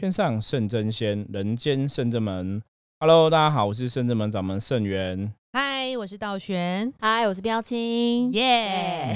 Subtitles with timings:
[0.00, 2.62] 天上圣真仙，人间圣真门。
[3.00, 5.30] Hello，大家好，我是圣真门掌门圣元。
[5.52, 6.90] 嗨，我是道玄。
[6.98, 8.32] 嗨，我是标清。
[8.32, 9.14] 耶！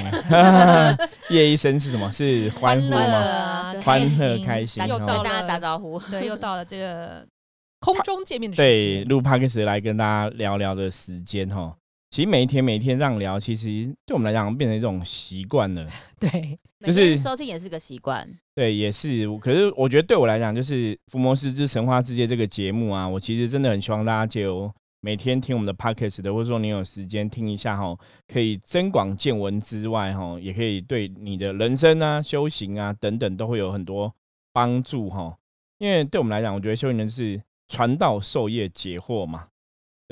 [1.31, 2.13] 夜一声是什么？
[2.13, 3.73] 是欢呼吗？
[3.83, 5.99] 欢乐开心，又到大家打招呼。
[6.11, 7.27] 对，又到了这个
[7.81, 8.77] 空中见面的时间。
[8.77, 11.75] 对，录 p o d c 来跟大家聊聊的时间哈。
[12.15, 15.85] 其实每一天每一天这样聊，其实对我们来讲变成一种习惯了。
[16.21, 18.25] 对，就是收听也是个习惯。
[18.55, 19.27] 对，也是。
[19.39, 27.99] 可是我觉得对我来讲，就是《伏魔师之神话世界》这个节目啊，我其实真的很希望大家就每天听我们的 podcast 的，或者说你有时间听一下哈，
[28.29, 34.15] 可以增广见闻之外哈，也可以对你的人生啊、修行啊等等都会有很多
[34.53, 35.37] 帮助哈。
[35.79, 39.49] 因为对我们来讲，我觉得修行人是传道授业解惑嘛。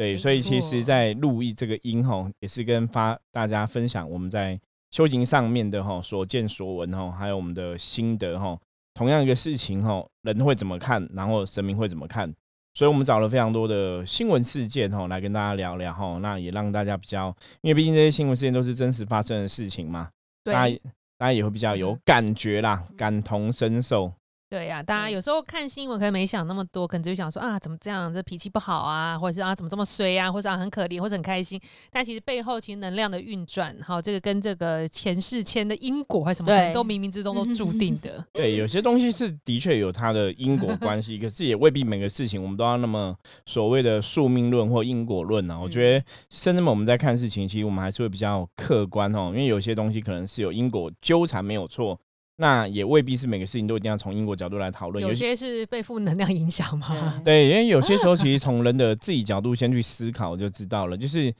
[0.02, 8.58] 对，所以其实，在录音这个音吼，也是跟发大家分享我们在修行上面的吼所见所闻吼，还有我们的心得吼。
[8.94, 12.34] 同样一个事情吼，人会怎么看，然后神明会怎么看？
[12.74, 16.18] 所以我们找了非常多的新闻事件吼，来跟大家聊聊吼。
[16.18, 20.10] 那也让大家比较，因为毕竟这些新闻事件都是真实发生的事情嘛，
[20.42, 20.76] 大家
[21.16, 24.12] 大家也会比较有感觉啦，感同身受。
[24.52, 31.58] 对呀，大家有时候看新闻可能没想那么多，可能就想说啊，怎么这样，这脾气不好啊，或者是啊，怎么这么衰啊，或者啊很可怜，或者很开心。
[31.90, 38.22] 但其实背后其实能量的运转，哈，这个跟这个前世签的因果还是什么，都冥冥之中都注 定的。
[38.34, 43.16] 对，有些东西是的确有它的因果关系，可是也未必每个事情我们都要那么
[43.46, 45.58] 所谓的宿命论或因果论啊。
[45.58, 51.98] 我觉得，甚至我们在看事情，其实我们还是会比较客观哦，因为有些东西可能是有因果纠缠没有错。
[52.36, 57.20] 那也未必是每个事情都一定要从因果角度来讨论，有些是被负能量影响吗？
[57.24, 61.32] 对，因为有些时候其实从人的自己角度先去思考就知道了，就是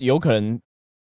[0.00, 0.60] 有可能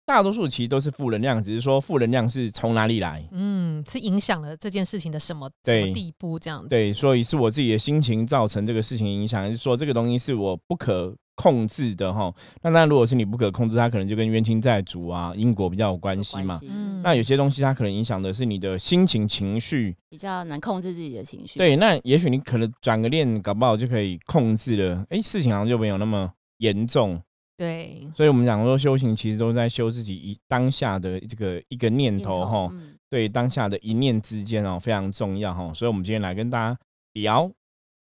[0.05, 6.69] 大多数其实都是负能量，只是说负能量是从哪里来，嗯，是影响了这件事情的什么什么地步这样子？
[6.69, 11.15] 对，所以是我自己的心情造成这个事情影响，还是说这个东西是我不可？
[11.35, 16.57] 控制的哈，那那如果是你不可控制，它可能就跟冤亲债主啊、因果比较有关系嘛。
[16.63, 21.59] 嗯那有些东西它可能影响的是你的心情、情绪，比较难控制自己的情绪。
[21.59, 25.05] 对，那也许你可能转个念，搞不好就可以控制了。
[25.09, 27.21] 哎，事情好像就没有那么严重。
[27.57, 32.71] 对，所以我们讲说修行其实都在修自己一当下的这个一个念头哈。
[33.09, 35.71] 对，当下的一念之间哦非常重要哈。
[35.73, 36.79] 所以我们今天来跟大家
[37.13, 37.51] 聊。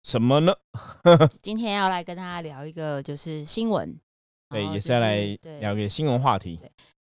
[0.05, 0.55] 什么呢？
[1.41, 3.99] 今天要来跟大家聊一个就是新闻，
[4.51, 6.61] 对，也是要来聊个新闻话题。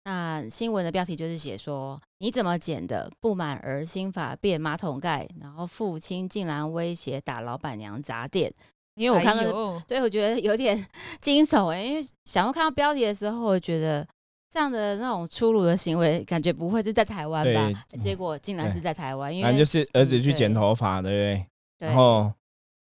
[0.06, 3.10] 那新闻的标题就是写说你怎么剪的？
[3.20, 8.54] 不满儿心法变马桶盖，然后父亲竟然威胁打老板娘砸店。
[8.96, 10.86] 因为我看到，所以 我觉得有点
[11.20, 11.82] 惊悚哎。
[11.82, 14.08] 因为想要看到标题的时候，我觉得
[14.52, 17.86] 这样的那种粗鲁的行为，感觉不会是在台湾吧？
[18.00, 21.18] 结果竟然是在台湾，因为就是儿子去剪头发，对不
[21.80, 21.88] 对？
[21.88, 22.32] 然后。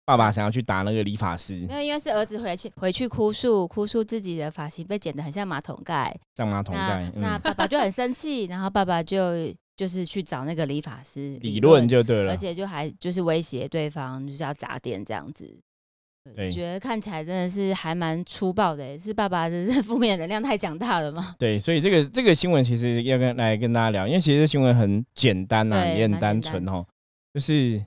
[0.08, 7.12] 爸爸想要去打那个理发师，没有，因为是儿子回去回去哭诉，哭诉自己的发型被剪得很像马桶盖，像马桶盖。
[7.16, 15.60] 那爸爸就很生气，然后爸爸就就是去找那个理发师理论就对了，而且就还就是威胁对方就是要砸店这样子。
[16.34, 21.34] 对，觉得看起来真的是还蛮粗暴的，是爸爸的负面能量太强大了吗？
[21.38, 26.82] 对，所以这个这个新闻其实要跟来跟大家聊，因为其实新闻很简单呐，也很单纯哦，
[27.34, 27.84] 就是。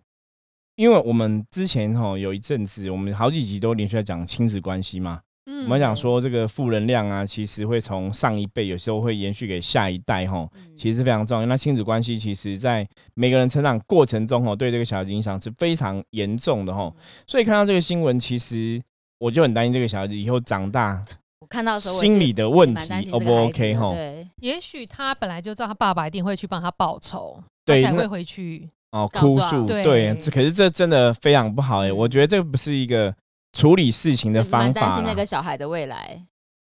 [0.76, 5.22] 因为我们之前哈有一阵子，我们好几集都连续在讲亲子关系嘛。
[5.46, 11.46] 嗯，我们讲说这个负能量啊，其实会从上一辈有时候会延续给下一代哈，其实是非常重要。
[11.48, 16.94] 那亲子关系其实在每个人成长过程中哦，对这个小孩子影响是非常严重的哈。
[17.26, 18.80] 所以看到这个新闻，其实
[19.20, 21.04] 我就很担心这个小孩子以后长大，
[21.40, 23.94] 我看到时候心理的问题 O 不 OK 哈？
[23.94, 28.70] 对，也许他本来就知道他爸爸一定会去帮他报仇，对，才会回去。
[28.92, 33.16] 哦，哭诉对，这可是这真的非常不好哎，我觉得这不是一个
[33.54, 34.82] 处理事情的方法。
[34.82, 36.22] 担心那个小孩的未来。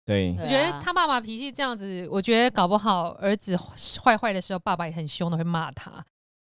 [0.05, 3.57] 对，我觉得他爸爸脾气这样子，我觉得搞不好儿子
[4.03, 6.03] 坏坏的时候，爸爸也很凶的会骂他。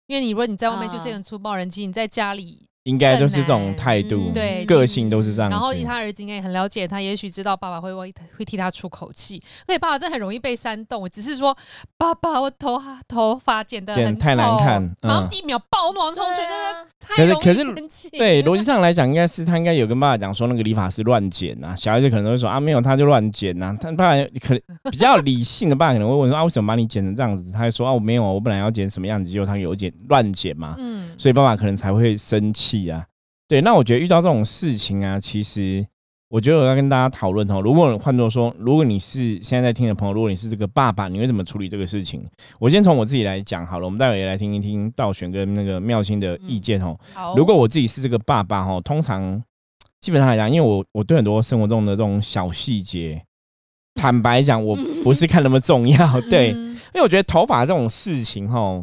[0.07, 2.67] 因为你如果你在外面就是很粗暴人气，你在家里。
[2.85, 5.51] 应该都是这种态度，对，个性都是这样。
[5.51, 9.41] 然后他儿子应该也很了解他，也许知道爸爸会为会替他出口气。
[9.69, 11.57] 而且爸爸真的很容易被煽动，只是说
[11.97, 18.11] 爸爸，我头头发剪的很太难看，然后一秒暴怒冲去，真的太容易生气。
[18.11, 21.77] 对，逻辑上来讲，应该是他应该有跟爸爸讲说，那个理发师乱剪啊。
[21.77, 23.77] 小孩子可能会说啊，没有，他就乱剪呐。
[23.81, 27.53] 他爸爸可比较理性的爸爸可能会问说啊，为什么把你剪成这样子？
[27.53, 30.75] 他会说啊，我没有，我本来要剪什么样子，结果他有剪乱剪嘛。
[30.79, 33.07] 嗯，所以爸爸可能才会生气啊。
[33.49, 35.87] 对，那我觉得遇到这种事情啊，其实
[36.31, 37.61] 我觉得我要跟大家讨论哦。
[37.61, 42.25] 如果换作说，如果你是现在在听的朋友，如果你是这个爸爸，你会怎么处理这个事情？
[42.59, 43.85] 我先从我自己来讲好了。
[43.85, 46.99] 我们待会也来听一听道玄跟那个妙心的意见哦。
[47.13, 49.43] 好，如果我自己是这个爸爸哦，通常
[50.01, 53.23] 基本上来讲，因为我我对很多生活中的这种小细节，
[53.95, 54.75] 坦白讲，我
[55.05, 56.19] 不是看那么重要。
[56.31, 58.83] 对，因为我觉得头发这种事情哈。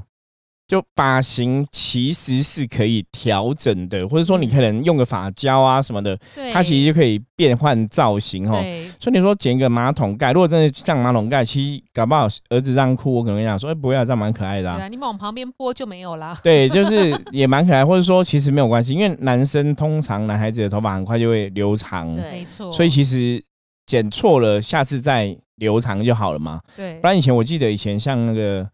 [0.70, 6.16] 就发型其实是可以调整的，或者说你可能用个发胶啊什么的，
[6.54, 8.64] 它其实就可以变换造型哦。
[9.00, 14.72] 所以你说剪一个马桶盖，如果真的像马桶盖，其实搞不好儿子这样哭，我可能讲说，哎，不要啊，这样蛮可爱的。
[14.76, 16.38] 对啊，你往旁边拨就没有啦。
[16.44, 22.72] 对，就是 也蛮可爱，或者说其实没有关系，因为男生通常男孩子的头发很快就会留长，没错。
[22.72, 23.44] 所以其实
[23.88, 26.62] 剪错了，下次再留长就好了嘛。
[26.78, 28.70] 对，不然以前我记得以前像那个。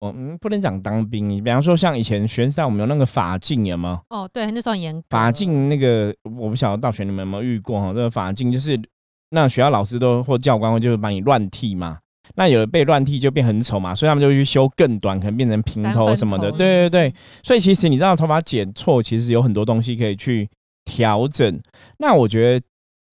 [0.00, 4.00] 我们不能讲当兵，你比方说像以前学校我们有那个法镜，有吗？
[4.10, 5.02] 哦，对，那时候严。
[5.10, 7.88] 法镜那个我不晓得大学你们有没有遇过哈？
[7.88, 8.80] 这个法镜就是
[9.30, 11.98] 那学校老师都或教官会就是把你乱剃嘛，
[12.36, 16.50] 那有的被乱剃就变很丑嘛，所以他们就去修更短，可能变成平头什么的。
[16.52, 20.48] 对对对，所以其实你知道头发剪错，其实有很多东西可以去
[20.84, 21.60] 调整。
[21.98, 22.64] 那我觉得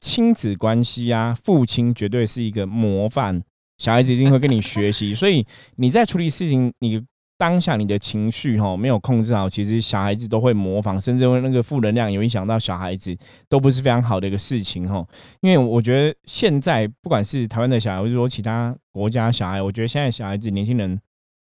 [0.02, 3.42] 亲子关系啊，父亲绝对是一个模范。
[3.78, 5.46] 小孩子一定会跟你学习， 所以
[5.76, 7.02] 你在处理事情，你
[7.38, 13.14] 当下你的情绪哈没有控制好，其实小孩子都会模仿，甚至会那个负能量有影响到小孩子，
[13.50, 15.06] 都不是非常好的一个事情哈。
[15.42, 20.98] 因为我觉得现在不管是台湾的小孩，或者说其他国家小孩，我觉得现在小孩子年轻人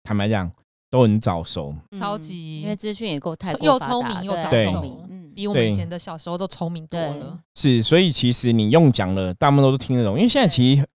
[0.03, 0.49] 坦白讲
[0.89, 7.37] 都很早熟，超级，因为资讯也够太又聪明又早熟，嗯，比我们以前的小时候都聪明多了。
[7.55, 10.87] 是，所以其实你用讲了，大部分都听得懂，因为现在其实。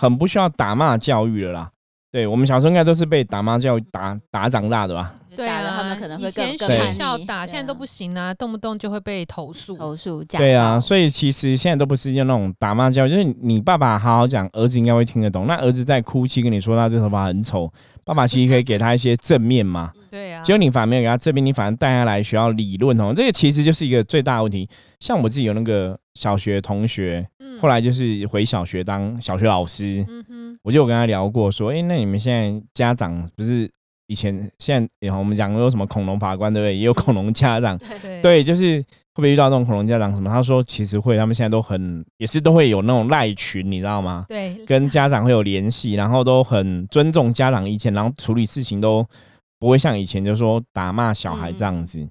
[0.00, 1.70] 很不需要打骂教育了啦，
[2.12, 5.12] 对我们小时候应该都是被打骂教育打打长大的吧？
[5.38, 10.24] 对啊，他们可能会更学校打，现在都不行啊，动不动就会被投诉投诉。
[10.24, 15.46] 对啊，所以其实现在都不是用那种打骂教育，就是你爸爸好好讲，儿子应该会听得懂。
[15.46, 17.72] 那儿子在哭泣跟你说他这头发很丑，
[18.04, 19.92] 爸爸其实可以给他一些正面嘛。
[20.10, 24.68] 对啊，结果你反而没有给他正面，你反而带他来学校理论哦，这个其实就是一个最大的问题。
[24.98, 27.26] 像我自己有那个小学同学。
[27.60, 33.68] 后来就是回小学当小学老师，嗯哼，我就有跟他聊过，说，哎，那你们现在家长不是
[34.08, 36.74] 以前现在，我们讲有什么恐龙法官，对不对？
[36.76, 40.28] 也有恐龙家长， 对对，就是会不会遇到那种恐龙家长什么？
[40.30, 44.24] 他说其实会，他们现在都很也是都会有那种赖群，你知道吗？
[44.28, 49.06] 对，跟家长会有联系，然后都很尊重家长意见，然后处理事情都
[49.60, 52.08] 不会像以前就说打骂小孩这样子。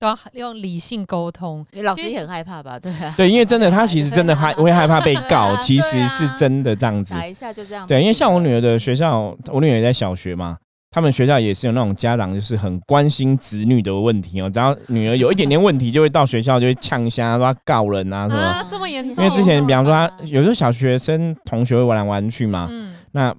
[0.00, 2.78] 都要用理性沟通，老师也很害怕吧？
[2.78, 7.14] 对啊，对，因为真的， 他其实真的害 会害怕被告，其实是真的这样子。
[7.14, 7.84] 打一下就这样。
[7.84, 10.56] 对，因为像我女儿的学校，我女儿在小学嘛，
[10.90, 18.40] 他们学校也是有那种家长就是很关心子女的问题哦，只要女儿有一点点问题，就会到学校就会呛瞎，说告人啊什么。
[18.40, 19.24] 啊，这么严重？
[19.24, 23.32] 因为之前比方说，他有时候小学生同学会玩来玩去嘛，嗯，那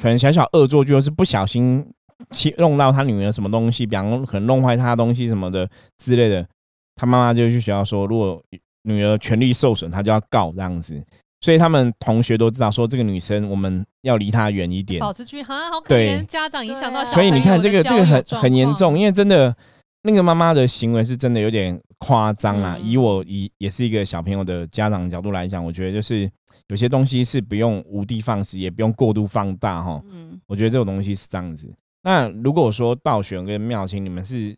[0.00, 1.86] 可能小小恶作剧是不小心。
[2.30, 5.68] 去弄到他女儿什么东西，比方可能弄坏他的东西什么的
[5.98, 6.44] 之类的，
[6.96, 8.42] 他妈妈就去学校说，如果
[8.84, 11.00] 女儿权利受损，他就要告这样子。
[11.40, 15.42] 所以他们同学都知道说，这个女生我们要离她远一点，保持距离。
[15.42, 19.54] 啊，好可怜，家长影响到所以你看这个这个很很严重，因为真的
[20.02, 22.78] 那个妈妈的行为是真的有点夸张啊。
[22.82, 26.28] 以我以也是一个小朋友的家长角度来讲，我觉得就是
[26.68, 30.02] 有些东西是不用无的放矢，也不用过度放大哈。
[30.10, 31.72] 嗯，我觉得这种东西是这样子。
[32.02, 34.56] 那如果说道玄跟妙清，你们是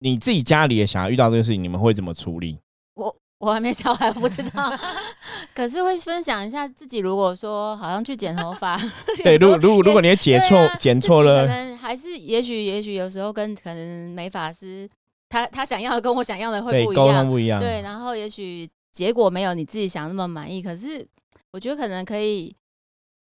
[0.00, 2.58] 你自己家里的小孩遇到这个事情，你们会怎么处理？
[2.94, 4.72] 我我还没小孩，不知道。
[5.54, 8.76] 可是会分享一下自己，如果说好像去剪头发，
[9.22, 14.88] 对，如如果如果你剪错剪错了，可能还是也许也许有时候跟可能美发师
[15.28, 17.60] 他他想要的跟我想要的会不一样，不一样。
[17.60, 21.06] 对，然后也许结果没有你自己想那么满意，可是
[21.52, 22.54] 我觉得可能可以。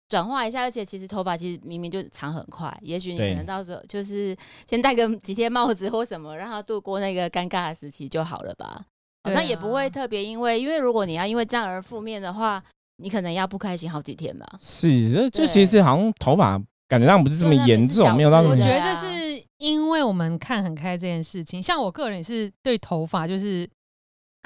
[0.07, 4.37] 转化一下，而且其实头发其实明明就长很快，也许你可能到时候就是
[4.69, 8.85] 先戴个几天帽子或什么，让他度过那个尴尬的时期就好了吧？
[9.25, 12.63] 好像也不会特别因为，因为如果你要因为这样而负面的话，
[12.99, 14.47] 你可能要不开心好几天吧。
[14.61, 18.55] 是，这这其实好像头发感觉上不是这么严重，没有到那么。
[18.55, 23.69] 我觉得这是因为我们看很开这件事情，像我个人也是对头发就是。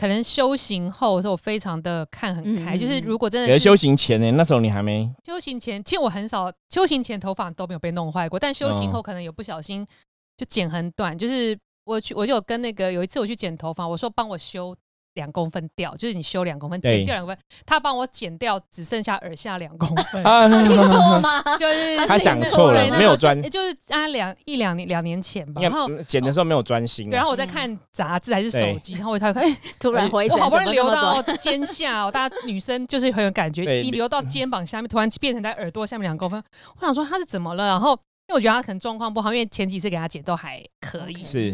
[0.01, 9.85] 可能修行后，候我非常的看很开，就是如果真的，是修行前呢，那时候你还没修行前，其实我很少修行前头发都没有被弄坏过，但修行后可能有不小心
[10.37, 11.59] 就剪很短，就是
[11.89, 14.77] 我去我就有跟那个有一次我去剪头发，我说帮我修
[15.15, 20.23] 两公分掉，就是你修两公分，剪掉两公分，他帮我剪掉只剩下耳下两公分，
[20.69, 21.43] 听错吗？
[21.59, 36.41] 就是他想错了，没有专，就是啊两一两年两年前吧，然后剪的时候没有专心，然后我在看杂志还是手机，然后我才看， 哎，突然回神，好不容易留到肩下哦，大家女生就是很有感觉，你留到肩膀下面，突然变成在耳朵下面两公分，
[36.77, 37.99] 我想说他是怎么了，然后。
[38.29, 41.23] 因为我觉得他可能状况不好，因为前几次给他剪都还可以。
[41.23, 41.51] 是，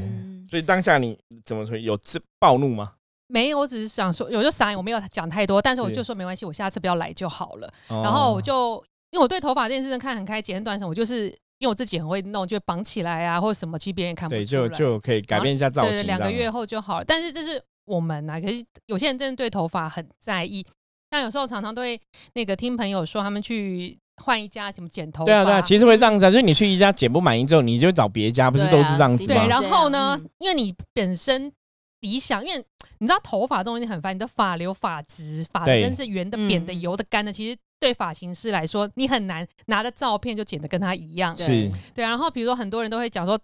[0.50, 1.78] 所以当下你怎么说？
[1.78, 2.94] 有这暴怒吗？
[3.28, 7.72] 没有，我只是想说，我就傻，我没有讲太多，但是我就说没关系，我下次不要来就好了。
[7.88, 11.28] 然后我就因为我对头发这件事情看很开，剪很短什么，我就是
[11.58, 16.04] 因为我自己很会弄，就绑起来啊，或者什么，其实别人看不出来，就就可以改变一下造型。
[16.04, 17.04] 两个月后就好了。
[17.04, 20.66] 但是这是我们啊，可是有些人真的对头发很在意，
[21.12, 22.00] 像有时候常常都会
[22.34, 23.96] 那个听朋友说他们去。
[24.22, 25.26] 换一家怎么剪头发？
[25.26, 29.40] 对啊，对啊，其实会这样子，就是你去一家剪不满意之后，你就找别家，不是都是这样子吗？
[29.40, 31.52] 对，然后呢，因为你本身
[32.00, 32.64] 理想，因为
[32.98, 41.36] 你知道头发东西很烦，你的发流、发质、发根是圆的、扁的、油的、干的，其实对发型师来说，你很难拿着照片就剪的跟他一样。
[41.36, 42.04] 是，对。
[42.04, 43.38] 然后比如说很多人都会讲说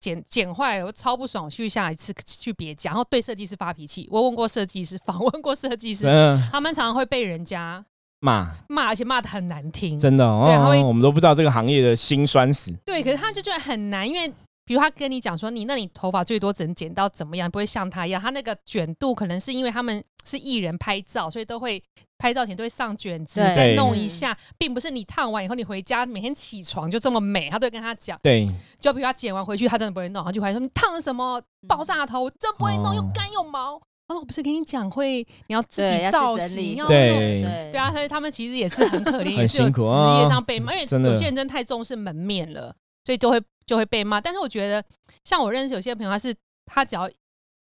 [0.00, 4.08] 剪剪坏了，我超不爽，我去下一次去别家，然后对设计师发脾气。
[4.10, 6.04] 我问过设计师，访问过设计师，
[6.50, 7.84] 他们常常会被人家。
[8.20, 10.46] 骂骂，而且骂的很难听，真的哦。
[10.86, 12.72] 我们都不知道这个行业的辛酸史。
[12.84, 14.32] 对，可是他就觉得很难，因为
[14.64, 21.80] 比如他跟你讲说，你那你头发最多只能剪到怎么样，不会像他一样，他那个卷度可能是因为他们是艺人拍照，所以都会
[22.18, 27.48] 拍照前都会上卷子再弄一下，并不是你烫完以后你回家每天起床就这么美。
[27.48, 28.48] 他都会跟他讲，对，
[28.80, 33.80] 就比如他剪完回去，他真的不会弄，他就会说你烫了什么爆炸头，真不会弄，又干又毛。
[34.08, 44.20] 哦，我不是跟你讲会，你要自己造型，要对对啊，所以他们其实也是很可怜， 很辛苦职业上被骂，因为有些人真的太重视门面了，所以就会就会被骂。
[44.20, 44.84] 但是我觉得，
[45.24, 46.34] 像我认识有些朋友，他是
[46.66, 47.10] 他只要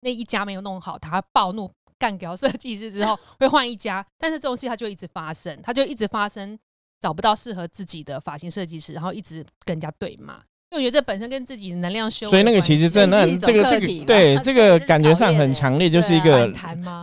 [0.00, 4.06] 那一家没有弄好，他暴怒干掉设计师之后， 会换一家。
[4.18, 6.58] 但是这种事他就一直发生，他就一直发生，
[7.00, 10.38] 找不到适合自己的发型设计师，然后一直跟人家对骂。
[10.76, 16.52] 我觉得这本身跟自己的能量修，所以那个其实真的这个这个对这个感觉上很强烈，就是一个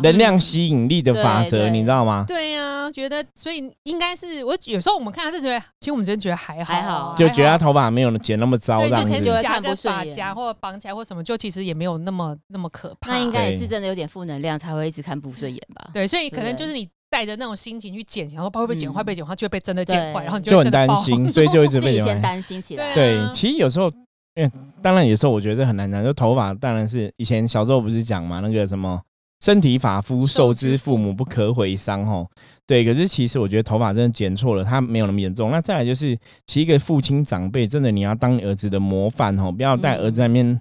[0.02, 2.26] 能量吸引力的法则，你知道吗？
[2.28, 13.12] 对呀，觉得所以应该是我有时候我们看他是觉得，其实我们真的觉得还好，还好，就觉得他头发没有剪那么糟，对，就就夹个发夹或者绑起来或什么，就其实也没有那么那么可怕。
[13.12, 15.90] 那应该也是真的有点负能量才会一直看不顺眼吧？
[15.94, 16.88] 对，所以可能就是你。
[17.14, 19.04] 带着那种心情去剪，然后会不会剪坏？
[19.04, 22.92] 被剪坏就会被真的剪坏，然后你就很担心，所以就一直被先担心起来。
[22.96, 23.88] 对，其实有时候，
[24.34, 24.52] 因为
[24.82, 29.00] 当然有时候我觉得很难讲，就头发当然是以前小时候不是讲嘛，那个什么
[29.46, 32.28] 身体发肤受之父母不可毁伤吼。
[32.66, 35.52] 对，可是其实我觉得头发真的剪错了，它没有那么严重。
[35.52, 36.18] 那再来就是，
[36.48, 40.60] 其实一个父亲长辈真的你要当儿子的模范吼，不要带儿子在面。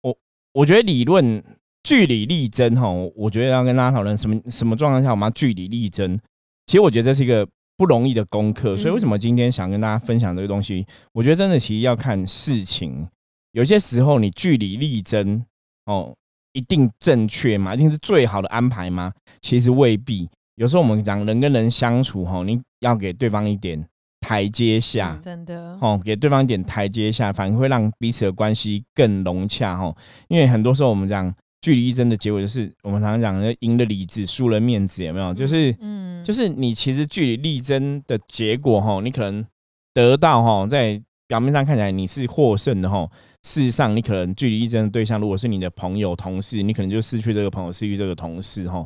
[0.00, 0.16] 我
[0.54, 1.44] 我觉得理论。
[1.82, 6.18] 据理力争，哈，我觉得要跟大家讨论什么什么状况下我们要据理力争。
[6.66, 7.46] 其实我觉得这是一个
[7.76, 10.86] 不容易的功课，所以为什么今天想跟大家分享这个东西？
[11.12, 13.06] 我觉得真的其实要看事情，
[13.50, 15.44] 有些时候你据理力争，
[15.86, 16.14] 哦，
[16.52, 17.74] 一定正确吗？
[17.74, 19.12] 一定是最好的安排吗？
[19.40, 20.28] 其实未必。
[20.54, 23.84] 有时候我们讲人跟人相处，哈，你要给对方一点
[24.20, 29.92] 台阶下，真的，哦，给对方一点台阶下，反而会让彼此的关系更融洽，哈。
[30.28, 31.34] 因为很多时候我们讲。
[31.62, 35.32] 据理力争的结果就是我们常常讲的赢了理智，输了面子，有没有？
[35.32, 39.46] 就是，嗯，就是你其实据理力争的结果，哈，你可能
[39.94, 43.08] 得到，哈，在表面上看起来你是获胜的，哈，
[43.44, 48.84] 事实上你可能据理力争的对象如果是你的朋友、同事，你可能就失去这个朋友，失去这个同事，哈。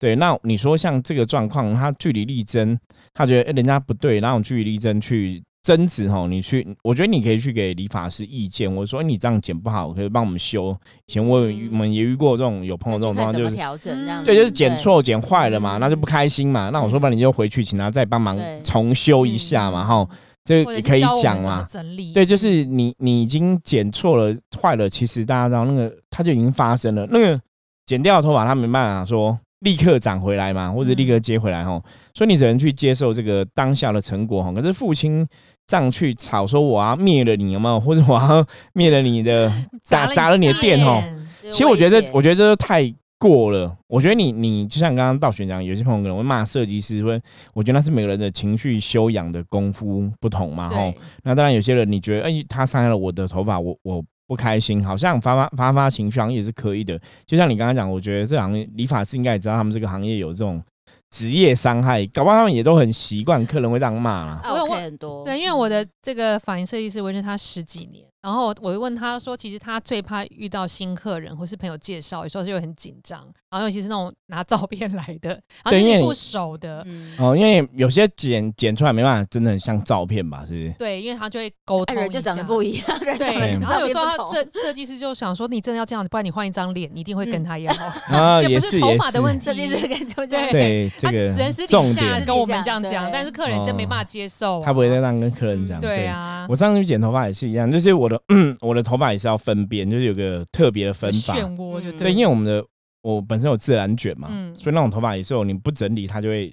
[0.00, 2.78] 对，那你说像这个状况，他据理力争，
[3.14, 5.42] 他觉得人家不对，然后据理力争去。
[5.62, 8.72] 争执哈，你去，我觉得你可以去给理发师意见。
[8.72, 10.74] 我说你这样剪不好，可以帮我们修。
[11.06, 14.24] 以前我我们也遇过这种有朋友这种状况，就是调整这样。
[14.24, 16.70] 对，就是剪错、剪坏了嘛，那就不开心嘛。
[16.70, 20.08] 那我说，不然你就回去请他再帮忙重修一下嘛，哈，
[20.44, 21.66] 这也可以讲嘛。
[22.14, 27.06] 对，就是你你已经剪错了、坏了，其实大家知道那个它就已经发生了。
[27.10, 27.40] 那个
[27.84, 29.38] 剪掉的头发，他没办法说。
[29.62, 31.82] 立刻长回来嘛，或者立刻接回来哈，
[32.18, 34.52] 所以你只能去接受这个当下的成果哈。
[34.52, 35.24] 可是父亲
[35.68, 39.48] 这样去吵说我要灭了你有没有，或者我要灭了你的
[39.84, 41.00] 砸砸了你的店哈。
[41.42, 43.72] 其实我觉得，我觉得这太过了。
[43.86, 47.20] 我觉得你你就像刚刚道玄讲，有些朋友可能会骂设计师，说
[47.54, 50.92] 我觉得那是每个人的情绪修养的功夫不同嘛哈。
[51.22, 54.04] 那当然有些人你觉得哎，他伤害了我的头发，我我。
[54.28, 57.00] 不开心，好像发发发发情绪，好像也是可以的。
[57.24, 60.62] 就像你刚刚讲，我觉得这行业理发师应该也知道，他们这个行业有这种
[61.10, 64.40] 职业伤害，搞不好他们也都很习惯客人会这样骂啦。
[64.44, 65.24] 我有很多。
[65.24, 68.04] 对，因为我的这个发型设计师，我认识他十几年。
[68.20, 73.20] 然后我就问他说，其实他最怕遇到新客人或是朋友介绍，有时候就很紧张。
[73.50, 75.30] 然后尤其是那种拿照片来的，
[75.64, 76.84] 然后是不熟的，
[77.18, 80.44] 哦，因为有些剪剪出来没办法，真的很像照片吧？
[80.44, 80.74] 是不是？
[80.78, 82.98] 对，因为他就会沟通，就长得不一样。
[83.00, 87.74] 对，然后有时候他设设计师就想说，你真的要这样，不然你换一张脸，你一定会跟他一样。
[88.08, 94.60] 啊， 也是头发的问 题，设计师跟 就这样对，他只能私底下跟我们这样讲，但是客人真没办法接受。
[94.62, 95.80] 他不会再让跟客人讲。
[95.80, 98.20] 对啊，我上次去剪头发也是一样，就是我的
[98.60, 101.34] 我的头发也是要分边，就是有个特别的分法。
[101.34, 102.64] 漩涡就对，因为我们的。
[103.00, 106.52] 我本身有自然卷嘛，所以那种头发也是有你不整理它就会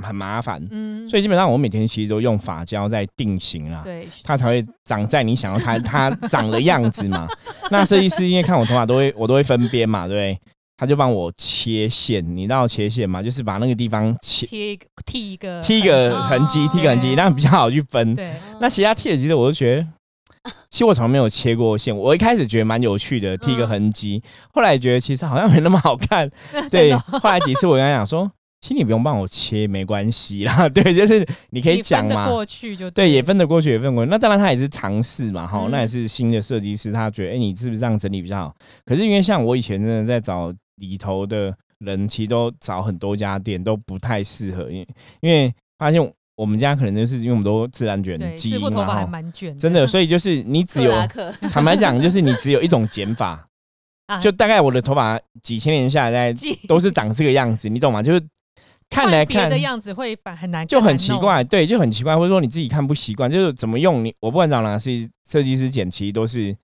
[0.00, 0.64] 很麻烦。
[0.70, 7.28] 嗯，所以基本上我每天其实都用发胶在定型啦，对，它才会长在你想要它它长的样子嘛。
[7.68, 10.40] 那设计师因为看我头发都会我都会分边嘛，对不对？
[10.78, 13.20] 他就帮我切线，你知道切线吗？
[13.20, 18.14] 就是把那个地方切贴剃一个剃一个痕迹，剃个痕迹，那比较好去分。
[18.14, 19.86] 对，那其他剃的其实我都觉得。
[20.70, 24.22] 其实我从来没有切过线，我一开始觉得蛮有趣的，剃个痕迹。
[24.52, 26.28] 后来觉得其实好像没那么好看。
[26.70, 28.28] 对，后来几次我跟他讲说，
[28.60, 30.66] 其实你不用帮我切，没关系啦。
[30.70, 32.28] 对，就是你可以讲嘛。
[32.28, 34.10] 过去就对，也分得过去，也分过去。
[34.10, 38.54] 那当然他也是尝试嘛，哈，那也是新的设计师，他觉得，哎，你是不是这样整理比较好？
[38.84, 44.88] 可是因为像我以前真的在找里头的人，其实都找很多家店都不太适合，因为
[45.20, 46.12] 因为发现。
[46.36, 49.04] 我们家可能就是因为我们都自然卷基因嘛，
[49.58, 50.92] 真的，所以就是你只有
[51.52, 53.46] 坦白讲，就是你只有一种剪法，
[54.20, 56.34] 就大概我的头发几千年下来
[56.66, 58.02] 都是长这个样子，你懂吗？
[58.02, 58.20] 就是
[58.90, 66.56] 看来看的样子会反很难，就很奇怪，对，就很奇怪，或者说你自己看不习惯，就是怎么用你，我不管找哪是设计师剪，其实都是。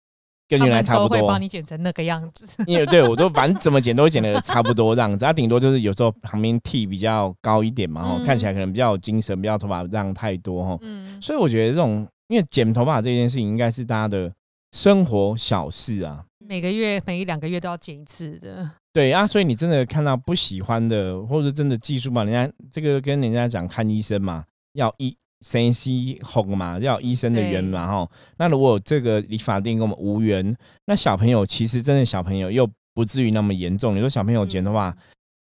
[0.49, 2.47] 跟原来差不多，会帮你剪成那个样子。
[2.67, 10.79] 因为对我都反正怎么剪都会剪的差不多这样子，它顶多就是有时候旁边剃比较高一点嘛，哈，看起来可能比较有精神，不要头发让太多哈。
[10.81, 14.33] 嗯，所以我觉得这种因为剪头发这件事情应该是大家的
[14.73, 18.71] 生活小事啊，每个月每一两个月都要剪一次的。
[18.93, 25.17] 对啊，所以你真的看到不喜欢的，或者真的技术嘛，人家这个跟人家讲看医生嘛，要医。
[25.41, 28.11] 生西哄嘛，要医生的缘嘛，哈。
[28.39, 33.95] 那如果这个理发店跟我们无缘，那小朋友其实真的小朋友又不至于那么严重。
[33.95, 34.95] 你说小朋友剪的话，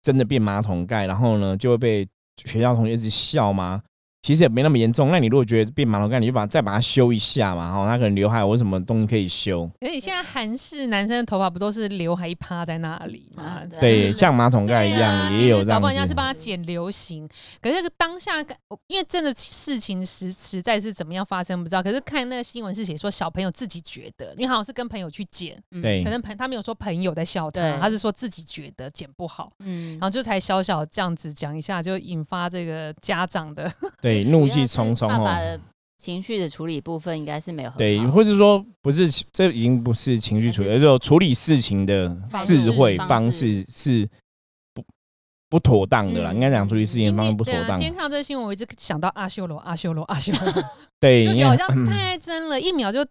[0.02, 2.08] 真的变马桶盖，然后呢就会被
[2.44, 3.82] 学校同学一直笑吗？
[4.22, 5.10] 其实也没那么严重。
[5.10, 9.70] 那你如果觉得变马桶盖，你就把再把它修一下嘛，哈，他可能刘海或什么东西可以修。
[9.80, 13.62] 而且现在韩式男生的头发不都是刘海一趴在那里吗？
[13.80, 15.80] 对，像马桶盖一样，也有这样。
[15.80, 17.26] 老板家是帮他剪流行，
[17.62, 18.40] 可是那个当下，
[18.88, 21.82] 因为真的事情实实在是怎么样发生不知道。
[21.82, 33.72] 可是看那个新闻是写说小朋友自己觉得，因为好像是跟朋友去剪，对，可能朋他没有说朋友在笑他，他是说自己觉得剪不好，嗯，然后就才小小这样子讲一下，就引发这个家长的。
[34.02, 35.60] 对，怒气冲冲哦。
[35.98, 42.08] 情绪的处理部分应该是没有对，或者说不是，这已经不是情绪处理，而是处理事情的
[42.42, 44.08] 智慧方式是
[44.72, 44.82] 不
[45.50, 46.32] 不妥当的啦。
[46.32, 47.76] 应该讲处理事情方式不妥当。
[47.76, 50.64] 今天看到这个新闻，我一直想到阿修罗，阿修罗，阿修罗。
[50.98, 53.06] 对， 就觉得好像太真了，一秒就。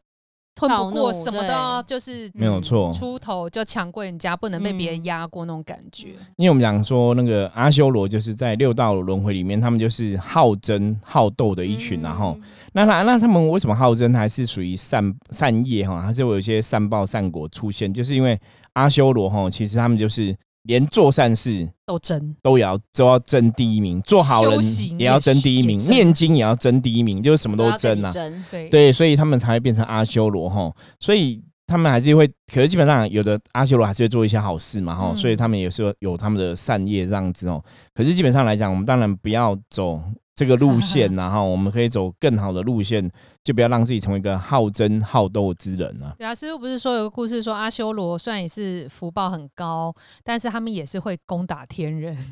[0.59, 6.09] 吞不过什么都要就是没有错，出头就抢过人家，不能被别人压过那种感觉。
[6.35, 12.37] 因为我们讲说那个阿修罗就是在六道轮回里面，他们就是好争好斗的一群，然后
[12.73, 14.13] 那那那他们为什么好争？
[14.13, 16.01] 还是属于善善业哈？
[16.01, 17.93] 还是有一些善报善果出现？
[17.93, 18.37] 就是因为
[18.73, 20.35] 阿修罗哈，其实他们就是。
[20.69, 28.11] 连做善事都争，都要都要争第一名；做好人也要争第一名，念经也要争第一名，就是什么都争啊。
[28.51, 30.71] 对对，所以他们才会变成阿修罗哈。
[30.99, 35.11] 所以他们还是会，可是基本上有的阿修罗还是会做一些好事嘛哈。
[35.15, 37.59] 所以他们也是有他们的善业这样子哦。
[37.95, 39.99] 可是基本上来讲，我们当然不要走。
[40.39, 43.11] 这个路线， 然后我们可以走更好的路线，
[43.43, 46.15] 就不要让自己成为一个好争好斗之人了。
[46.17, 52.15] 对啊，师傅不是说有个故事，说阿修罗虽然也是福报很高，但是他们也是会攻打天人。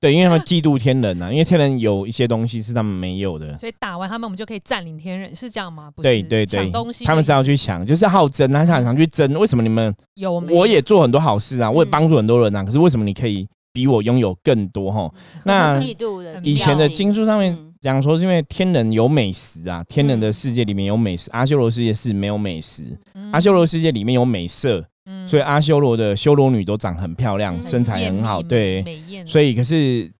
[0.00, 5.88] 对，因为他们嫉妒天人啊，因为天人有一些东西是他们没有的，所以打完他们，我们就可以占领天人，是这样吗？
[5.94, 9.32] 不对对对，抢东西，他们只要去抢，就是好争，他想想去争。
[9.38, 10.32] 为什么你们有？
[10.50, 14.90] 我也做很多好事啊，我也帮助很多人啊，可是为什么你可以比我拥有更多？
[14.90, 17.54] 哈，那嫉妒的以前的经书上面。
[17.84, 22.82] 讲说是因为天人有美食啊，天人的世界里面有美食，阿修罗世界是没有美食。
[23.30, 24.82] 阿修罗世界里面有美色，
[25.28, 28.82] 所以阿修罗的修罗女都长很漂亮，身材很好，对，
[29.26, 30.10] 所以可是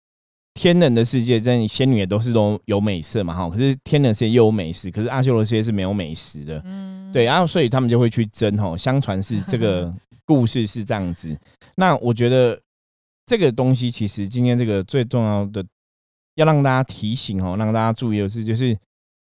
[0.53, 3.49] 天人的世界，真仙女也都是都有美色嘛，哈。
[3.49, 8.77] 可是天人世界又有美食，可是阿修罗世界是没有美食的，嗯对，然后所以他们就会去争吼。
[8.77, 9.91] 相传是这个
[10.27, 11.35] 故事是这样子。
[11.77, 12.61] 那我觉得
[13.27, 15.65] 这个东西其实今天这个最重要的。
[16.37, 18.77] 要让大家提醒哦，让大家注意的是，就是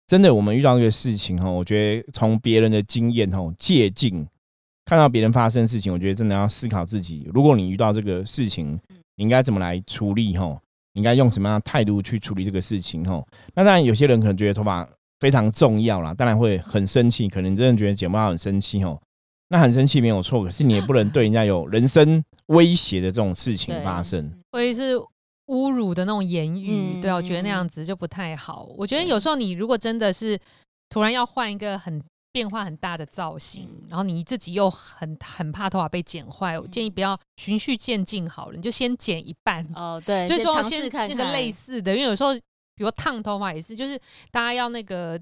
[0.07, 4.13] 真的，我们遇到一个事情哈，我觉得从别人的经验哦借鉴，
[4.85, 7.27] 看到别人发生事情，我觉得真的要思考自己。
[7.33, 8.79] 如果你遇到这个事情，
[9.17, 10.61] 你应该怎么来处理哈？
[10.93, 13.27] 应该用什么样的态度去处理这个事情哈？
[13.55, 14.87] 那当然，有些人可能觉得头发
[15.21, 19.01] 非常重要啦，当然会很生气，可能真的觉得剪不好很生气哦。
[19.51, 24.99] 那很生气没有错，可是你也不能对人家有 人身威胁的这种事情发生，或者是。
[25.51, 28.69] 侮辱的那种言语，对啊，我觉得那样子就不太好。
[28.79, 30.39] 我觉得有时候你如果真的是
[30.89, 39.67] 突然要换一个很变化很大的造型，然后你自己又很很怕头发被剪坏，我建议不要循序渐进好了，你就先剪一半。
[39.75, 42.33] 哦，对，就是说先那个类似的，因为有时候
[42.77, 43.99] 比如烫头发也是，就是
[44.31, 45.21] 大家要那个，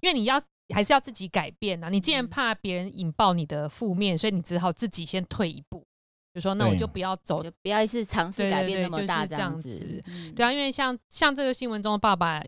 [0.00, 0.40] 因为你要
[0.72, 1.88] 还是要自己改变啊。
[1.88, 5.84] 你既然怕别人引爆你的负面，所以你只好自己先退一步。
[6.32, 10.00] 就说那我就不要走，就不要一次尝试改变那么大这样子。
[10.36, 12.40] 对啊，因为像像这个新闻中的爸爸，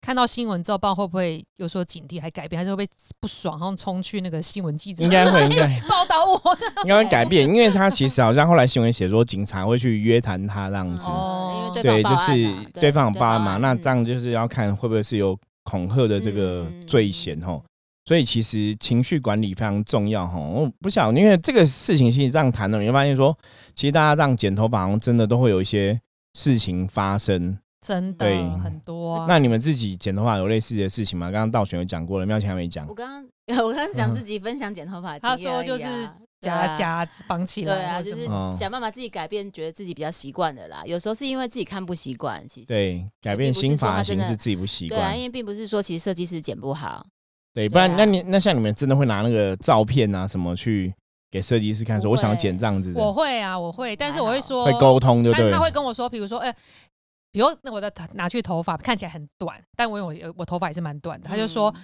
[0.00, 5.04] 看到新闻之后，不知道会不会有所警惕，还改变，还是会不会不爽，然后冲去那个新闻记者？
[5.04, 6.40] 应该会， 应该报道我。
[6.84, 11.08] 应该会改变，因为他其实好像后来新闻写说，警察会去约谈他这样子。
[11.08, 12.32] 哦，对，就是
[12.72, 17.62] 对方报案嘛，那这样就是要看会不会是有恐吓的这个罪嫌吼。
[18.06, 23.36] 所以其实情绪管理非常重要哈，我不晓，因为这个事情其实这样谈了，你会发现说，
[23.74, 26.00] 其实大家这样剪头发，好像真的都会有一些
[26.32, 28.26] 事情发生，真的
[28.60, 29.26] 很多。
[29.28, 31.30] 那你们自己剪头发有类似的事情吗？
[31.30, 32.88] 刚刚道玄有讲过了，妙琴还没讲。
[32.88, 33.26] 我刚刚
[33.62, 35.84] 我刚刚讲自己分享剪头发，他说就是
[36.40, 40.84] 夹夹绑起来，对啊，就是想办法自己改变，觉得自己比较习惯的啦。
[40.86, 47.04] 有时候是因为自己看不习惯，其实对改变新发型是自己不习惯，对啊，因为并不是说其实设计师剪不好。
[47.54, 50.94] 对，不然那你那像你们真的会拿那个照片啊什么去
[51.30, 52.92] 给设计师看，说我想要剪这样子。
[52.94, 55.50] 我会啊，我会，但是我会说会沟通，对不对？
[55.50, 56.54] 他会跟我说，比如说，哎，
[57.32, 61.28] 比如那我的拿去头发看起来很短，但我我我头发也是蛮短的。
[61.28, 61.74] 他就说，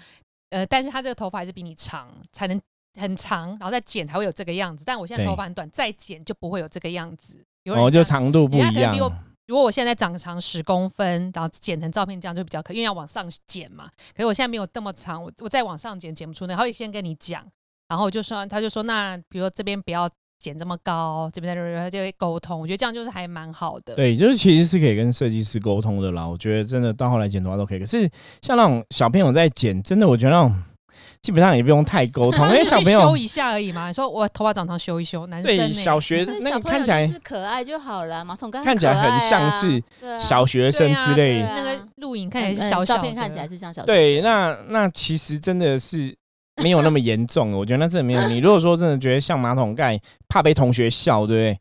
[0.51, 2.61] 呃，但是他这个头发还是比你长，才能
[2.96, 4.85] 很长，然后再剪才会有这个样子。
[4.87, 7.37] 但我现在头发很短，再剪就不会有这个样子。
[7.66, 8.94] 哦，就长度不一样。
[9.46, 13.87] 如果我现在长长十公分，然后剪成照片这样就比较可，因为要往上剪嘛。
[14.16, 17.44] 可是我现在没有这么长，我我再往上剪剪不出那，他会先跟你讲，
[17.88, 22.59] 然后我就说，他就说，那比如说这边不要剪这么高，这边在就会沟通。
[22.59, 23.94] 我觉得这样就是还蛮好的。
[23.94, 26.26] 对，就是其实是可以跟设计师沟通的啦。
[26.26, 27.78] 我觉得真的到后来剪头发都可以。
[27.78, 30.54] 可是像那种小朋友在剪，真的我觉得那种。
[31.22, 33.88] 基本上也不用太沟通， 因为小朋友修一下而已嘛。
[33.88, 39.83] 你说我头发长长修一修，男生对小学 那个看起来是可爱就好了，马桶盖看起来很像是
[40.20, 41.42] 小学生之类。
[41.42, 43.85] 那个录影看起来是小小，照片看起来是像小。
[43.85, 46.14] 对，那那其实真的是
[46.62, 47.52] 没有那么严重。
[47.59, 48.28] 我觉得那真的没有。
[48.28, 51.59] 你如果说真的觉得像马桶盖，怕被同学笑，对不对？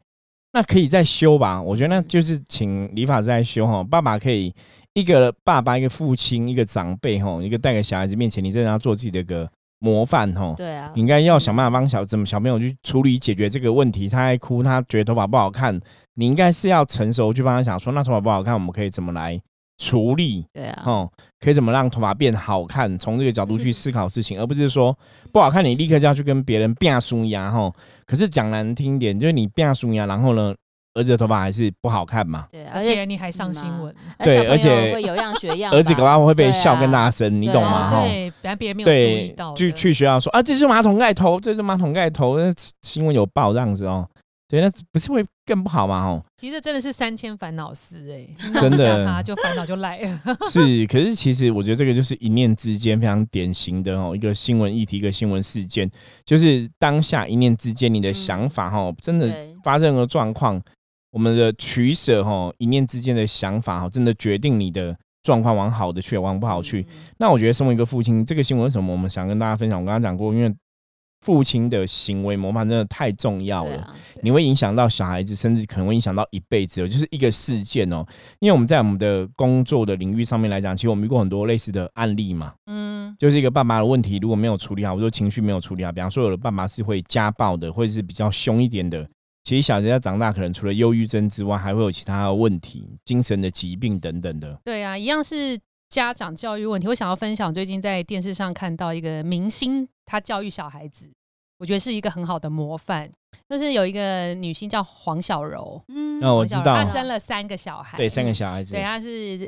[0.51, 1.61] 那可以再修吧。
[1.61, 3.83] 我觉得那就是请理发师来修哈。
[3.83, 4.53] 爸爸可以。
[4.93, 10.53] 一个爸爸，一个父亲，一个长辈，吼，一个带给小孩子面前，你真的要做自己的一个模范，吼。
[10.55, 14.07] 对啊，应该要想办法帮小怎么小朋友去处理解决这个问题。
[14.07, 15.79] 他爱哭，他觉得头发不好看，
[16.13, 19.41] 你应该是要成熟去帮他想说，那头发不好看，我们可以怎么来
[19.79, 20.45] 处理？
[20.53, 22.95] 对啊，哦，可以怎么让头发变好看？
[22.99, 24.95] 从这个角度去思考事情， 而不是说
[25.31, 27.73] 不好看，你立刻就要去跟别人变梳牙，吼。
[28.05, 30.53] 可是讲难听点，就是你变梳牙，然后呢？
[30.95, 32.47] 儿子的头发还是不好看嘛？
[32.51, 35.73] 对，而且你还上新闻，对，而且会有样学样。
[35.73, 37.89] 儿子搞不会被笑跟大声，你懂吗？
[37.89, 42.51] 对，本来别人没有注意到，去去学校说啊，这是马桶盖头，这是马桶盖头，那
[42.81, 44.07] 新闻有报这样子哦。
[44.49, 46.05] 对，那不是会更不好吗？
[46.05, 48.27] 哦，其实真的是三千烦恼事哎，
[48.61, 50.19] 真的，他就烦恼就来了。
[50.51, 55.89] 是，可是其实我觉得这个就是一念之间非常典型的哦，一个新闻议题，一个新闻事件，
[56.23, 59.27] 就是当下一念之间你的想法哈，真的
[59.63, 60.61] 发生了状况。
[61.13, 66.83] 我们的取舍哈，一念之间的想法哈，真的决定你的状况往好的去，往不好去。
[67.19, 69.79] 那我觉得身为一个父亲，这个新闻为什么我们想跟大家分享？
[69.79, 70.51] 我刚刚讲过，因为
[71.21, 76.89] 父亲的行为模范真的太重要了，你会影响到小孩子，甚至可能会影响到一辈子。
[76.89, 78.03] 就是一个事件哦，
[78.39, 82.53] 因为我们在我们的工作的领域上面来讲，其实我们遇过很多类似的案例嘛。
[82.65, 89.07] 嗯，就是一个爸爸的问题，如果没有处理好，或者说情绪没有处理好，比方说有的爸爸是会家暴的，或者是比较凶一点的。
[89.43, 94.57] 其实小孩要长大，可能除了忧郁症之外，还会有其他的问题，精神的疾病等等的。
[94.63, 96.87] 对啊，一样是家长教育问题。
[96.87, 101.11] 我想要分享，最近在电视上看到一个明星，他教育小孩子，
[101.57, 103.11] 我觉得是一个很好的模范。
[103.49, 109.47] 就是有一个女星叫黄小柔，嗯，那我知道，她生了三个小孩，对，三个小孩子，对，她是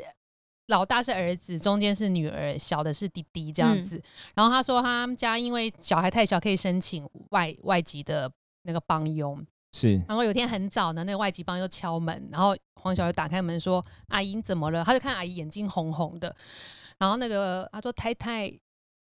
[0.66, 4.00] 老大是儿子，中间是女儿，小的是弟弟这样子。
[4.34, 8.30] 然后她说，他们家因为小孩太小，可以申请外外籍的
[8.62, 9.44] 那个帮佣。
[9.76, 16.34] 是，然后有天很早呢，那个外籍帮又敲门，然后黄小柔打开门说：“阿姨你怎么了？”他就看阿姨眼睛红红的，
[16.98, 18.50] 然后那个他说太太，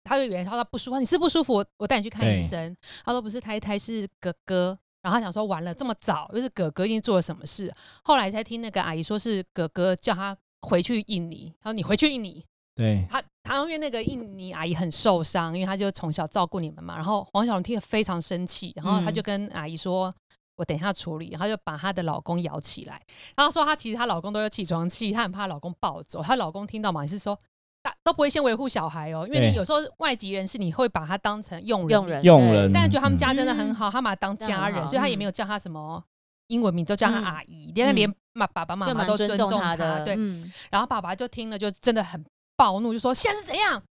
[0.05, 2.77] 他就以为他说不舒服，你是不舒服，我带你去看医生。
[3.05, 4.79] 他说不是太太，是哥哥。
[5.03, 7.73] 然后他想说完了这么早，就是哥哥一定做了什么事。
[8.05, 12.45] 后来才听那个阿姨说是哥哥叫他回去印尼，他说你回去印尼。
[12.77, 16.95] 对他，他因为那个印尼阿姨很受伤，因为他就从小照顾你们嘛。
[16.95, 20.15] 然后黄小龙听得非常生气，然后他就跟阿姨说
[20.61, 23.01] ：“我等一下处理。”然后就把她的老公摇起来，
[23.35, 26.23] 然后说她其实她老公都有起床气，她很怕老公暴走。
[26.23, 27.37] 她老公听到嘛，也是说
[27.83, 36.05] 大都不会先维护小孩哦，因为你有时候外籍人士你会把他当成佣人，佣人，但是觉得他们家真的很好，他把他当家人，所以他也没有叫他什么
[36.49, 40.05] 英文名，都叫他阿姨，连连妈爸爸妈妈都尊重他的。
[40.05, 40.15] 对，
[40.71, 42.25] 然后爸爸就听了就真的很。
[42.61, 43.83] 暴怒就说：“现在是怎样？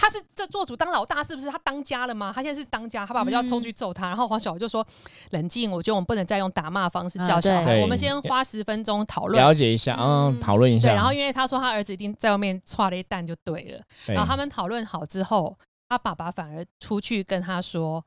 [0.00, 1.50] 他是这做主当老大，是不是？
[1.50, 2.32] 他当家了吗？
[2.32, 4.06] 他现在是当家，他爸爸就要冲去揍他。
[4.06, 4.86] 然后黄小孩就说：
[5.30, 10.88] 冷静，我觉得我们不能再用打骂方式教小孩，我们先花十分钟讨论，了解一下，嗯，讨论一下。
[10.88, 13.82] 对，然后因为他说他儿子一定在外面踹了一蛋就对了。
[14.06, 15.58] 然后他们讨论好之后，
[15.88, 18.06] 他爸爸反而出去跟他说：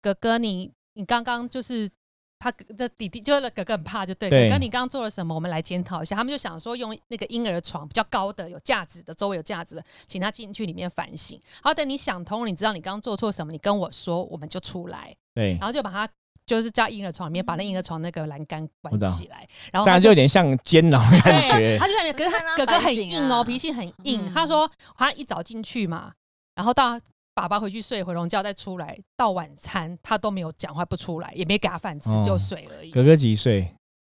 [0.00, 1.90] 哥哥，你你刚刚就是。”
[2.38, 5.34] 他的弟弟就是哥哥很怕，就对哥哥，你刚刚做了什么？
[5.34, 6.14] 我们来检讨一下。
[6.14, 11.40] 他们就想说，用那个婴儿床比较高的、有架子的，周围有架子的，请他进去里面反省。
[11.62, 15.14] 好，等你想通，你知道你刚刚做错什么，你跟我说，我们就出来。
[15.34, 16.06] 对，然后就把他
[16.44, 21.78] 就是在婴儿床里面把那婴儿床那个栏杆关起来，然后这样就有点像监牢感觉。
[21.78, 24.30] 他就在里面，可是他哥哥很硬哦，脾气很硬。
[24.32, 26.12] 他说他一早进去嘛，
[26.54, 27.00] 然后到。
[27.34, 32.90] 爸爸回去睡回笼觉再出来，到晚餐他都没有讲话，不出来，也没给他饭吃，就睡而已。
[32.90, 33.74] 哥哥几岁？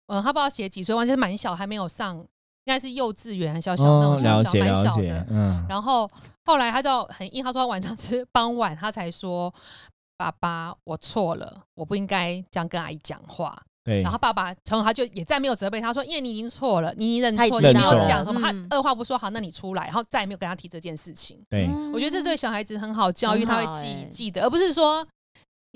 [0.08, 2.28] 嗯，他不知道写几岁，完全是蛮小，还没有上，应
[2.66, 5.26] 该是幼稚园，小小那种小小蛮小的。
[5.30, 5.66] 嗯。
[5.68, 6.10] 然后
[6.46, 9.54] 后来他就很硬，他说晚上 吃傍晚他才说
[10.16, 13.62] ：“爸爸，我错了，我不应该这样跟阿姨讲话。”
[14.02, 21.40] 然后爸爸从他就也再没有责备他说，因为你已经错了，你认错，你没有讲什么，他二话不说，好，那你出来，然后再也没有跟他提这件事情。
[21.50, 25.06] 对，我觉得这对小孩子很好教育，他会记记得，而不是说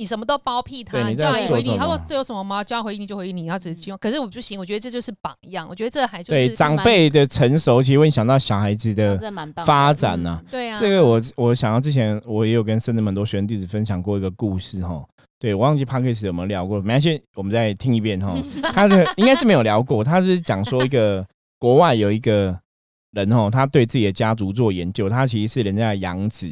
[0.02, 2.64] 你什么都包庇他，你叫他回应，他说这有什么吗？
[2.64, 9.20] 叫他回应你就回应你，他只是希望，可是我不行，我觉得这就是榜样，我觉得这还是对长辈的成熟，其实会影响到小孩子的
[9.64, 10.42] 发展呢。
[10.50, 15.06] 对啊，这个我我想到之前我也有跟深圳很多学生弟子分享过一个故事哈。
[15.38, 18.36] 对，我忘记 p a r k e s 有没有聊过，没关系，我们再听一遍哈。
[18.74, 21.24] 他的应该是没有聊过，他是讲说一个
[21.60, 22.58] 国外有一个
[23.12, 26.52] 人哦，他对自己的家族做研究，他其实是人家的养子，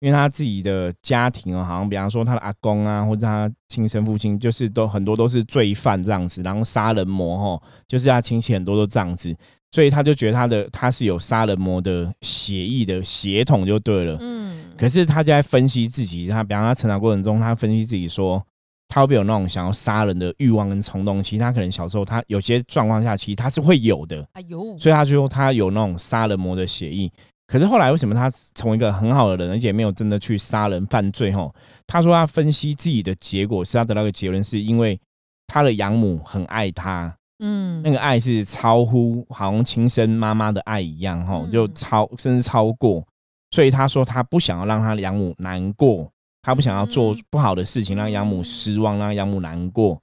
[0.00, 9.34] 因为他自己的家庭啊，好像比方说他的阿公啊，或者他亲生父亲，就是都很多都是罪犯这样子，然后杀人魔吼，就是他亲戚很多都这样子，
[9.72, 14.56] 所以他就觉得他的他是有杀人魔的血裔的血统就对了，嗯。
[14.76, 18.40] 可是他就在分析自己，他比方他成长过程中，他分析自己说，
[18.86, 21.20] 他会不会有那种想要杀人的欲望跟冲动？
[21.20, 24.24] 其实他可能小时候他有些状况下，其实他是会有的。
[24.34, 27.10] 哎呦，所以他就说他有那种杀人魔的血意。
[27.48, 31.32] 可是后来为什么他成为一个很好的人，而且没有真的去杀人犯罪？
[31.32, 31.52] 吼，
[31.86, 35.00] 他说他分析自己的结果是他得到一个结论，是因为
[35.46, 43.02] 他的养母很爱他，嗯，那个爱是超乎好像亲生妈妈的爱一样，吼，就超甚至超过。
[43.50, 46.06] 所以他说他不想要让他养母难过，
[46.42, 49.98] 他不想要做不好的事情让养母失望，让养母难过，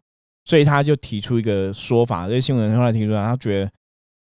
[0.45, 2.27] 所以他就提出一个说法。
[2.27, 3.71] 这个新闻后来提出来，他觉得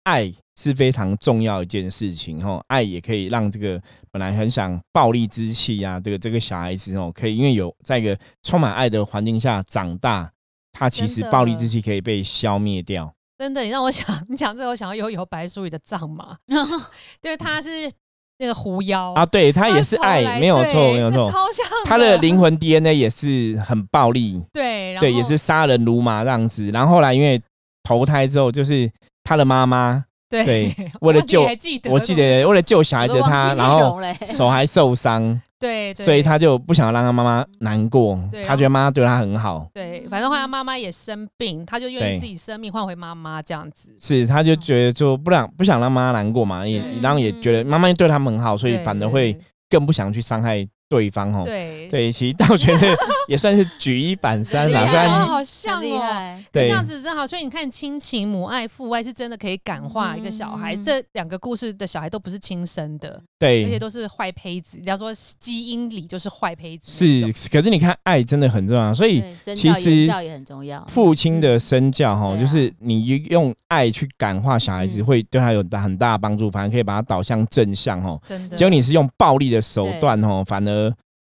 [0.04, 10.32] 爱是非常重要一件事情，吼，爱也可以让这个本来很想暴力之气呀，这个这个小孩子哦，可以因为有在一个充满爱的环境下长大，
[10.72, 13.13] 他其实暴力之气可以被消灭掉。
[13.38, 17.92] 真的，你让我想， 你讲这个，我想要悠悠白书里的藏马， 因为他是。
[18.39, 26.70] 那个狐妖啊，对他也是爱，没有错，没有错，超像他的灵魂 DNA 也是很暴力，对，对，也是杀人如麻这样子。
[26.72, 27.39] 然后后来因为
[27.84, 28.92] 投胎之后，就是
[29.23, 31.43] 他的妈妈，对， 为了救，
[31.89, 35.41] 我记得为了救小孩子，他然后 手还受伤。
[35.59, 39.65] 对，所以他就不想让他妈妈难过，他觉得妈妈对他很好。
[39.73, 43.95] 对，反正后来妈妈也生病，他就愿意自己生命换回妈妈这样子。
[43.97, 50.67] 是，他就觉得就不让不想让妈妈难过嘛，也然后也觉得妈妈对他们很好，所以反而会更不想去伤害。
[50.89, 52.96] 对方哦，对对，其实倒觉得
[53.28, 57.26] 也算是举一反三啦，虽然好像哦，对，这样子真好。
[57.26, 60.76] 所以你看，亲情、母爱、父爱是真的可以感化一个小孩。
[60.76, 64.80] 这两个故事的小孩都不是亲生的，对，而且都是坏胚子。
[64.84, 67.50] 要说基因里就是坏胚子，是。
[67.50, 69.24] 可是你看，爱真的很重要，所以
[69.56, 70.86] 其实教也很重要。
[70.88, 78.22] 父亲的身教哈，就是你用爱去感化小孩子，会对他有很大的帮助，反而可以把他导向正向哦。
[78.28, 80.72] 真的，结果你是用暴力的手段哦，反而。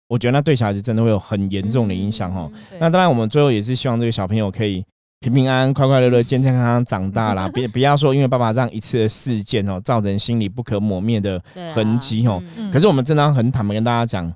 [0.08, 2.50] 我觉得那对小孩子真的会有很严重的影响哈。
[2.80, 4.82] 那当然，我们最后也是希望这个小朋友可以
[5.20, 7.48] 平平安安、快快乐乐、健健康康长大啦。
[7.52, 11.42] 别不要说因为爸爸这样一次的事件哦，造成心里不可磨灭的
[11.74, 12.42] 痕迹哦。
[12.72, 14.32] 可是我们真的很坦白跟大家讲，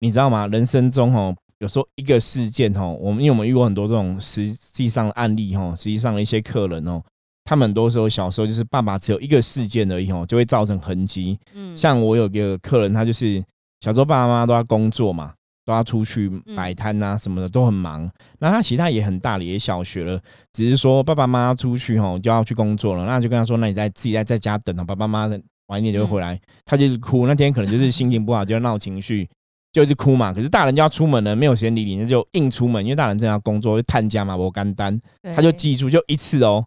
[0.00, 0.46] 你知道吗？
[0.48, 7.00] 人生中哦，有时候一个事件哦，我们因为我们遇过很多这种实际上的案例哦，实际上的一些客人哦，
[7.44, 11.38] 他们很多时候小时候就是爸爸只有一个事件而已哦，就会造成痕迹。
[11.54, 13.42] 嗯，像我有个客人，他就是
[13.80, 15.32] 小时候爸爸妈妈都要工作嘛。
[15.66, 18.08] 都要出去摆摊呐，什么的都很忙。
[18.38, 20.16] 那他其他也很大了，也小学了，
[20.52, 25.36] 只是说爸爸妈妈出去吼就要去工作了，那就跟他说，那你在自己在在家等啊，爸爸妈妈
[25.66, 26.40] 晚一点就会回来。
[26.64, 29.28] 他就是哭，那天可能就是心情不好，就要闹情绪，
[29.72, 30.32] 就是哭嘛。
[30.32, 34.96] 可是大人就要出门了，没有时间理你，那就硬出门，因为大人正要工作，就探家嘛，我干单，
[35.34, 36.64] 他就记住就一次哦，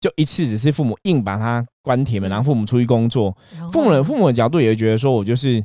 [0.00, 3.36] 就一次，只是父母硬把他关铁门，然后父母出去工作，
[3.72, 5.60] 父母的父母的角度也会觉得说我就是。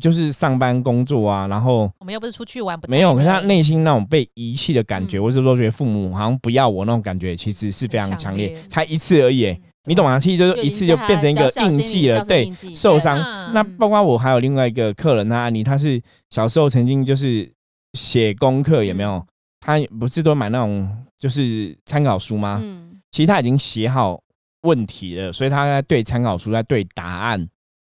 [0.00, 3.14] 就是上班工作啊，然后我们又不是出去玩，没有。
[3.14, 8.56] 可是他内心那种被遗弃的感觉，或者说觉得父母好像不要我那种感觉，其实是非常强烈。
[8.68, 10.18] 才一次而已，你懂吗？
[10.20, 13.18] 其实就是一次就变成一个印记了，对，受伤。
[13.52, 17.50] 那包括我还有另外一个客人啊，你他是小时候曾经就是
[17.94, 19.24] 写功课，有没有？
[19.60, 22.60] 他不是都买那种就是参考书吗？
[22.62, 24.20] 嗯，其实他已经写好
[24.62, 27.48] 问题了，所以他在对参考书在对答案。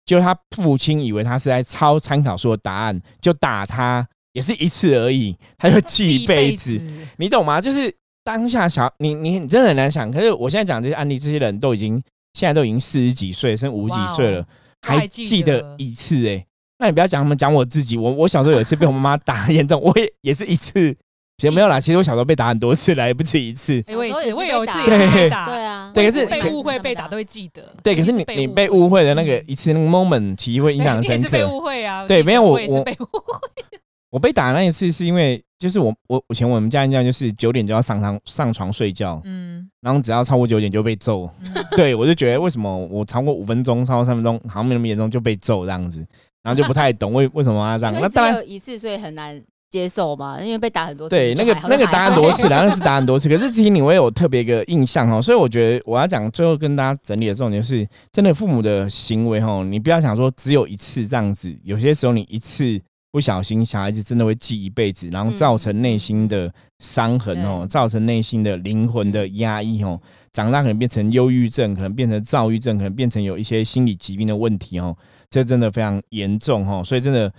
[0.05, 6.79] 就他父亲以为他是在抄参考书的答案，就打他，也是一次而已，他就记一辈子，
[7.17, 7.61] 你懂吗？
[7.61, 12.01] 就是当下小你你你真的很难想，可是我现在讲这些案例，这些人都已经
[12.33, 14.45] 现在都已经四十几岁，甚至五十几岁了，
[14.81, 16.45] 还记得一次哎，
[16.79, 20.95] 那你不要讲他们，讲我自己，我我小时候有一次被我妈妈打严重，我也也是一次。
[21.37, 23.81] 其实没有啦，其实我小时候被打很多次，来不止一次。
[23.95, 25.47] 我也是，我有自己被打。
[25.47, 25.55] 对
[25.91, 27.63] 啊，对，可是被误会被打都会记得。
[27.84, 31.30] 对，可是你你被误会的那个一次那个 moment，其实会印象很深刻。
[31.30, 32.08] 被误会啊？
[32.08, 33.80] 对，没有我我被误会。
[34.10, 41.30] 我被打那一次是因为就是我我以前我们家人家就是九点就要上床上床睡觉，嗯，然后只要超过九点就被揍。
[41.77, 46.06] 对我就觉得为什么我超过五分钟、超过三分钟好像没那么严重就被揍这样子，
[46.43, 47.95] 然后就不太懂为为什么要这样。
[48.01, 49.41] 那当然一次所以很难。
[49.71, 51.15] 接受嘛，因为被打很多次。
[51.15, 53.29] 对，那个那个打很多次，然后是打很多次。
[53.29, 62.77] 可是其实你我有特别一个印象哦，所以我觉得我要讲最后跟大家整理的重点是，真的父母的行为哦，你不要想说只有一次这样子，有些时候你一次
[63.12, 69.97] 不小心，小孩子真的会记一辈子，然后造成内心的伤痕哦，造成内心的灵魂的压抑哦，
[70.34, 74.93] 长大可能变成忧郁症，可能变成躁郁症，可能变成有一些心理疾病的问题哦，
[75.29, 77.31] 这真的非常严重哦，所以真的。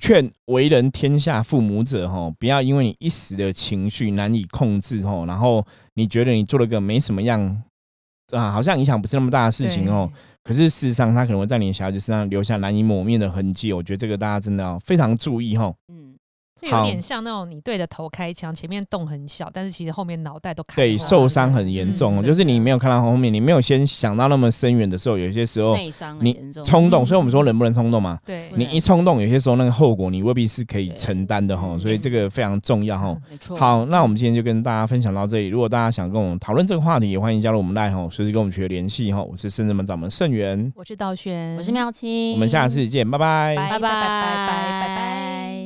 [0.00, 7.62] 劝为人天下父母者，哈，不要因为你一时的情绪难以控制，哈，然后你觉得你做了个没什么样
[8.32, 10.10] 啊，好像影响不是那么大的事情，哦，
[10.42, 13.72] 可是事实上，他可能会在你小孩子身上留下难以抹灭的痕迹。
[13.72, 15.72] 我觉得这个大家真的要非常注意，哈。
[15.92, 16.16] 嗯。
[16.68, 20.76] 有点像那种你对着头开枪，前面洞很小，但是其实后面脑袋都开。
[20.76, 25.76] 对，受伤很严重，就是你没有看到后面，你没有先想到那么深远的时候，有些时候
[26.20, 28.18] 你冲动，所以我们说人不能冲动嘛。
[28.24, 33.16] 对，你一冲动，有些时候那个后果你未必是可以承担的哈，所以这个非常重要哈。
[33.30, 33.56] 没错。
[33.56, 35.48] 好，那我们今天就跟大家分享到这里。
[35.48, 39.22] 如果大家想跟我们讨论这个话题，也欢迎加入我们赖哈，随时跟我们取得联系哈。
[39.22, 45.59] 我是圣人门掌门盛元，我是道轩，我是妙清，我们下次见，拜拜，拜拜拜拜拜拜。